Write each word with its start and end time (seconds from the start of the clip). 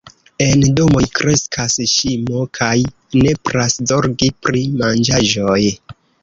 En 0.43 0.61
domoj 0.77 1.01
kreskas 1.19 1.75
ŝimo 1.91 2.45
kaj 2.61 2.71
nepras 3.27 3.77
zorgi 3.93 4.31
pri 4.47 4.63
manĝaĵoj. 4.81 5.61